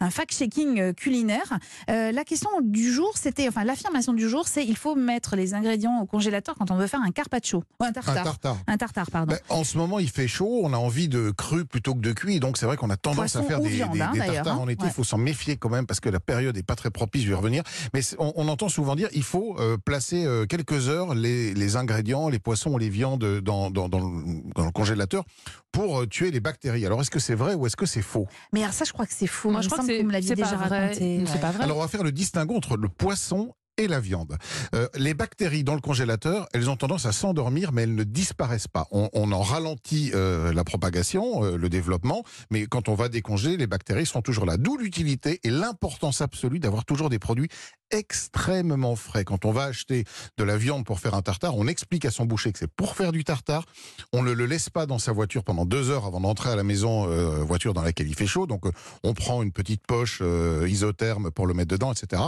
[0.00, 1.58] un fact-checking culinaire.
[1.88, 6.00] la question du jour, c'était, enfin l'affirmation du jour, c'est il faut mettre les ingrédients
[6.00, 8.16] au congélateur quand on veut faire un carpaccio, un tartare.
[8.18, 8.56] Un tartare.
[8.66, 9.32] Un tartare, pardon.
[9.34, 12.12] Ben, en ce moment, il fait chaud, on a envie de cru plutôt que de
[12.12, 14.56] cuit, donc c'est vrai qu'on a tendance à faire des, viande, des, hein, des tartares
[14.56, 14.60] hein.
[14.62, 14.82] en été.
[14.82, 14.92] Il Ouais.
[14.92, 17.22] faut s'en méfier quand même parce que la période n'est pas très propice.
[17.22, 17.62] Je vais y revenir,
[17.94, 21.76] mais on, on entend souvent dire il faut euh, placer euh, quelques heures les, les
[21.76, 25.24] ingrédients, les poissons, les viandes dans, dans, dans le, dans le congélateur
[25.72, 26.84] pour euh, tuer les bactéries.
[26.86, 28.26] Alors est-ce que c'est vrai ou est-ce que c'est faux?
[28.52, 29.50] Mais alors ça, je crois que c'est faux.
[29.50, 30.80] Moi, je crois que semble c'est vous me l'aviez c'est déjà pas vrai.
[30.86, 31.22] raconté.
[31.26, 31.40] C'est Ouais.
[31.40, 31.64] pas vrai.
[31.64, 34.36] Alors on va faire le distinguo entre le poisson et la viande.
[34.74, 38.68] Euh, les bactéries dans le congélateur, elles ont tendance à s'endormir, mais elles ne disparaissent
[38.68, 38.86] pas.
[38.90, 43.56] On, on en ralentit euh, la propagation, euh, le développement, mais quand on va décongeler,
[43.56, 44.58] les bactéries sont toujours là.
[44.58, 47.48] D'où l'utilité et l'importance absolue d'avoir toujours des produits
[47.90, 49.24] extrêmement frais.
[49.24, 50.04] Quand on va acheter
[50.38, 52.96] de la viande pour faire un tartare, on explique à son boucher que c'est pour
[52.96, 53.64] faire du tartare.
[54.12, 56.62] On ne le laisse pas dans sa voiture pendant deux heures avant d'entrer à la
[56.62, 58.46] maison, euh, voiture dans laquelle il fait chaud.
[58.46, 58.72] Donc euh,
[59.04, 62.22] on prend une petite poche euh, isotherme pour le mettre dedans, etc.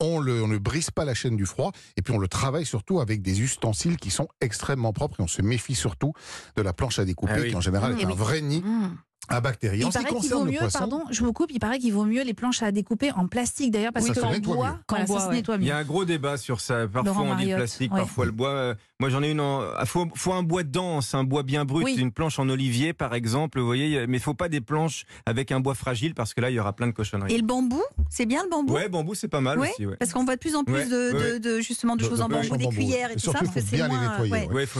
[0.00, 2.66] On, le, on ne brise pas la chaîne du froid et puis on le travaille
[2.66, 6.12] surtout avec des ustensiles qui sont extrêmement propres et on se méfie surtout
[6.56, 7.50] de la planche à découper Ah oui.
[7.50, 8.00] qui en général Mmh.
[8.00, 8.96] est un vrai nid Mmh.
[9.28, 9.78] À bactéries.
[9.80, 11.78] Il en ce qui concerne vaut le mieux, poisson, pardon, je vous coupe, il paraît
[11.78, 14.66] qu'il vaut mieux les planches à découper en plastique d'ailleurs parce Oui, se nettoie bois,
[14.70, 14.72] mieux.
[14.88, 15.72] voilà, En bois, ça se nettoie Il y mieux.
[15.72, 16.88] a un gros débat sur ça.
[16.88, 18.00] Parfois Laurent on dit Mariotte, plastique, ouais.
[18.00, 18.48] parfois le bois.
[18.50, 19.62] Euh, Moi j'en ai une en.
[19.86, 21.94] Faut, faut un bois dense, un bois bien brut, Oui.
[21.96, 23.60] une planche en olivier par exemple.
[23.60, 26.50] Vous voyez, mais il faut pas des planches avec un bois fragile parce que là
[26.50, 27.32] il y aura plein de cochonneries.
[27.32, 29.86] Et le bambou, c'est bien le bambou Ouais, bambou c'est pas mal Ouais, aussi.
[29.86, 29.96] Ouais.
[29.96, 31.40] Parce qu'on voit de plus en plus Ouais, de, de- ouais.
[31.40, 33.46] de- justement de De- choses de en bambou, des cuillères et tout ça, que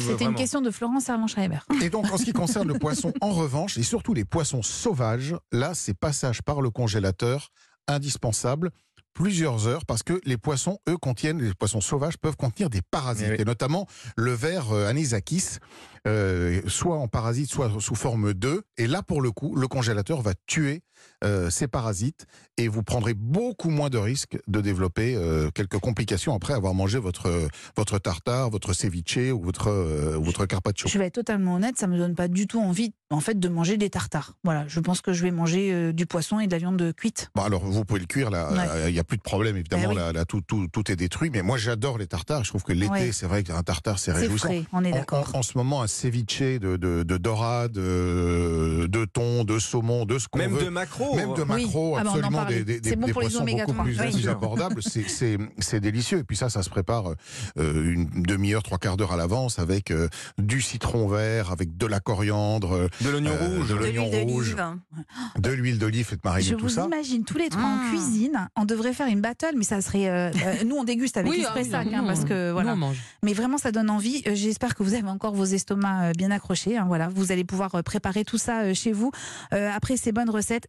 [0.00, 1.58] C'était une question de Florence Armand-Schreiber.
[1.82, 5.34] Et donc, en ce qui concerne le poisson, en revanche, et surtout les poissons sauvages,
[5.52, 7.48] là, c'est passage par le congélateur
[7.86, 8.70] indispensable
[9.14, 13.26] plusieurs heures parce que les poissons, eux, contiennent, les poissons sauvages peuvent contenir des parasites
[13.28, 13.36] Eh oui.
[13.40, 15.58] et notamment le ver euh, anisakis,
[16.06, 18.60] euh, soit en parasite, soit sous forme d'œuf.
[18.76, 20.82] Et là, pour le coup, le congélateur va tuer
[21.24, 26.34] euh, ces parasites et vous prendrez beaucoup moins de risques de développer euh, quelques complications
[26.34, 30.88] après avoir mangé votre, votre tartare, votre ceviche ou votre, euh, votre carpaccio.
[30.88, 33.48] Je vais être totalement honnête, ça me donne pas du tout envie, en fait, de
[33.48, 34.34] manger des tartares.
[34.44, 36.92] Voilà, je pense que je vais manger euh, du poisson et de la viande de
[36.92, 37.30] cuite.
[37.34, 38.58] Bon, alors, vous pouvez le cuire, là, Ouais.
[38.70, 39.94] euh, il n'y a plus de problème, évidemment, Eh oui.
[39.96, 41.30] là, là, tout, tout, tout est détruit.
[41.30, 42.44] Mais moi, j'adore les tartares.
[42.44, 43.12] Je trouve que l'été, Ouais.
[43.12, 44.48] c'est vrai qu'un tartare, c'est réjouissant.
[44.48, 45.30] frais, on est En- d'accord.
[45.34, 50.04] En, en ce moment, un ceviche de, de, de dorade, de, de thon, de saumon,
[50.04, 50.64] de ce qu'on Même veut.
[50.64, 51.14] de macro.
[51.16, 51.64] Même de Oui.
[51.64, 53.84] macro, Ah bah, en absolument, des, bon des pour les poissons oméga beaucoup 3.
[53.84, 54.10] plus, Oui.
[54.12, 54.82] plus abordables.
[54.82, 56.18] C'est- C'est c'est délicieux.
[56.18, 57.12] Et puis ça, ça se prépare
[57.58, 60.08] euh, une demi-heure, trois quarts d'heure à l'avance avec euh,
[60.38, 63.68] du citron vert, avec de la coriandre, euh, De l'oignon Euh, rouge.
[63.68, 64.78] de De l'oignon l'huile rouge, d'olive.
[65.38, 66.84] de l'huile d'olive, faites mariner Je tout vous ça.
[66.86, 67.88] imagine tous les trois en Mmh.
[67.90, 68.48] cuisine.
[68.56, 70.08] On devrait faire une battle, mais ça serait.
[70.08, 72.72] euh, euh, nous, on déguste avec Oui, l'esprit ah oui, hein, parce que nous, voilà.
[72.72, 72.96] on mange.
[73.22, 74.22] Mais vraiment, ça donne envie.
[74.26, 76.76] Euh, J'espère que vous avez encore vos estomacs euh, bien accrochés.
[76.76, 79.10] hein, voilà, vous allez pouvoir euh, préparer tout ça euh, chez vous
[79.52, 80.66] euh, après ces bonnes recettes.